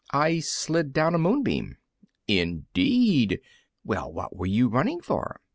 [0.09, 1.77] "I slid down a moonbeam."
[2.27, 3.39] "Indeed!
[3.83, 5.39] Well, what were you running for?"